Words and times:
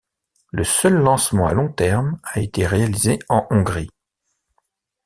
Le 0.49 0.63
seul 0.63 0.95
lancement 0.95 1.45
à 1.45 1.53
long 1.53 1.71
terme 1.71 2.19
a 2.23 2.39
été 2.39 2.65
réalisé 2.65 3.19
en 3.29 3.45
Hongrie. 3.51 3.91